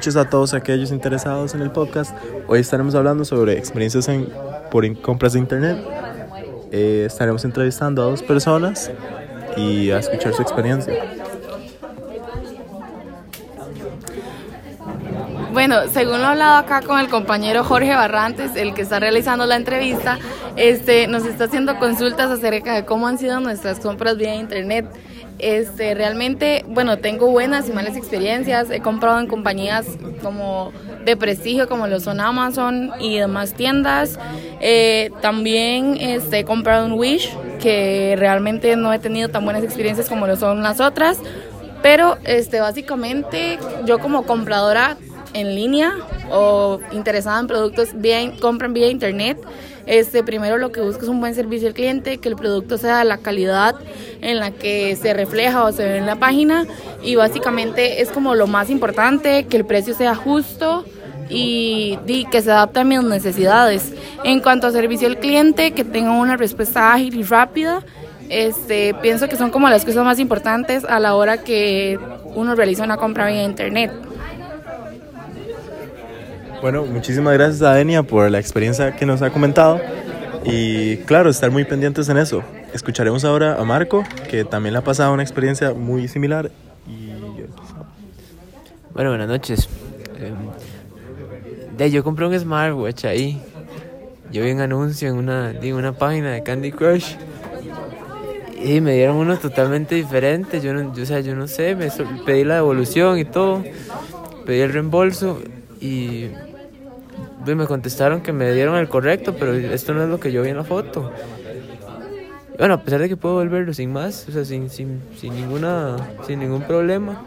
[0.00, 2.16] noches a todos aquellos interesados en el podcast.
[2.48, 4.32] Hoy estaremos hablando sobre experiencias en,
[4.70, 5.76] por compras de internet.
[6.72, 8.90] Eh, estaremos entrevistando a dos personas
[9.58, 10.94] y a escuchar su experiencia.
[15.52, 19.56] Bueno, según lo hablado acá con el compañero Jorge Barrantes, el que está realizando la
[19.56, 20.18] entrevista,
[20.56, 24.86] este, nos está haciendo consultas acerca de cómo han sido nuestras compras vía internet.
[25.42, 28.70] Este, realmente, bueno, tengo buenas y malas experiencias.
[28.70, 29.86] He comprado en compañías
[30.22, 30.72] como
[31.04, 34.18] de prestigio, como lo son Amazon y demás tiendas.
[34.60, 37.30] Eh, también este, he comprado un Wish,
[37.60, 41.18] que realmente no he tenido tan buenas experiencias como lo son las otras.
[41.82, 44.96] Pero este, básicamente yo como compradora
[45.34, 45.92] en línea
[46.30, 47.88] o interesada en productos
[48.40, 49.38] compran vía internet,
[49.86, 52.98] este, primero lo que busco es un buen servicio al cliente, que el producto sea
[52.98, 53.74] de la calidad
[54.20, 56.66] en la que se refleja o se ve en la página
[57.02, 60.84] y básicamente es como lo más importante, que el precio sea justo
[61.28, 63.92] y, y, que se adapte a mis necesidades.
[64.24, 67.82] En cuanto a servicio al cliente, que tenga una respuesta ágil y rápida,
[68.30, 71.98] este, pienso que son como las cosas más importantes a la hora que
[72.36, 73.90] uno realiza una compra vía internet.
[76.60, 79.80] Bueno, muchísimas gracias a Denia por la experiencia que nos ha comentado
[80.44, 82.42] y claro, estar muy pendientes en eso.
[82.74, 86.50] Escucharemos ahora a Marco, que también le ha pasado una experiencia muy similar.
[86.86, 87.12] Y...
[88.92, 89.70] Bueno, buenas noches.
[90.18, 90.34] Eh,
[91.78, 93.40] de, yo compré un smartwatch ahí.
[94.30, 97.14] Yo vi un anuncio en una, en una página de Candy Crush
[98.62, 100.60] y me dieron uno totalmente diferente.
[100.60, 101.88] Yo, no, yo, o sea, yo no sé, me
[102.26, 103.64] pedí la devolución y todo,
[104.44, 105.40] pedí el reembolso
[105.80, 106.30] y
[107.44, 110.50] me contestaron que me dieron el correcto, pero esto no es lo que yo vi
[110.50, 111.10] en la foto.
[112.58, 115.96] Bueno, a pesar de que puedo volverlo sin más, o sea, sin, sin, sin, ninguna,
[116.26, 117.22] sin ningún problema,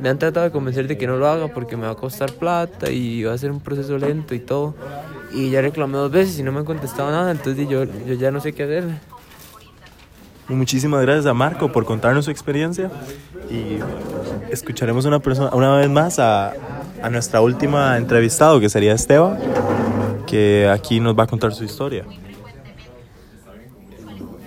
[0.00, 2.32] me han tratado de convencer de que no lo haga porque me va a costar
[2.32, 4.74] plata y va a ser un proceso lento y todo.
[5.32, 8.30] Y ya reclamé dos veces y no me han contestado nada, entonces yo, yo ya
[8.30, 8.84] no sé qué hacer.
[10.48, 12.90] Muchísimas gracias a Marco por contarnos su experiencia
[13.50, 13.78] y
[14.50, 16.54] escucharemos una, persona, una vez más a,
[17.02, 19.38] a nuestra última entrevistado, que sería Esteban,
[20.26, 22.04] que aquí nos va a contar su historia.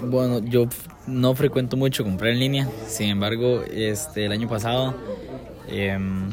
[0.02, 0.68] Bueno, yo
[1.06, 4.96] no frecuento mucho comprar en línea, sin embargo, este, el año pasado
[5.68, 6.30] em,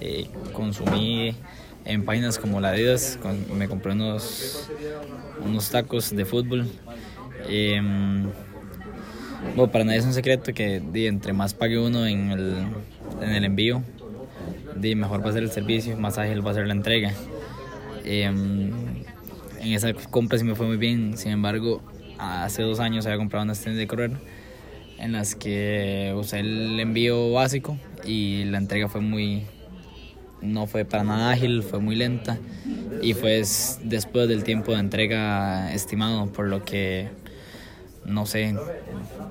[0.00, 1.34] eh, consumí
[1.84, 3.18] en páginas como la Adidas,
[3.54, 4.70] me compré unos,
[5.44, 6.68] unos tacos de fútbol.
[7.48, 8.28] Em,
[9.56, 12.66] bueno, para nadie es un secreto que entre más pague uno en el,
[13.22, 13.82] en el envío,
[14.96, 17.12] mejor va a ser el servicio, más ágil va a ser la entrega.
[18.04, 18.70] Em,
[19.60, 21.82] en esa compra sí me fue muy bien, sin embargo,
[22.18, 24.12] hace dos años había comprado unas tiendas de correr
[24.98, 29.44] en las que usé el envío básico y la entrega fue muy
[30.42, 32.38] no fue para nada ágil, fue muy lenta
[33.02, 33.42] y fue
[33.82, 37.08] después del tiempo de entrega estimado, por lo que
[38.04, 38.56] no sé,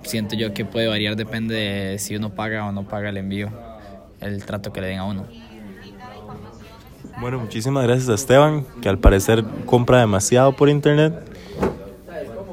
[0.03, 3.49] siento yo que puede variar, depende de si uno paga o no paga el envío
[4.21, 5.25] el trato que le den a uno.
[7.19, 11.13] Bueno, muchísimas gracias a Esteban, que al parecer compra demasiado por internet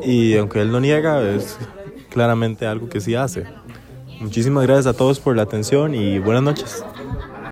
[0.05, 1.59] y aunque él no niega, es
[2.10, 3.44] claramente algo que sí hace.
[4.21, 6.84] Muchísimas gracias a todos por la atención y buenas noches.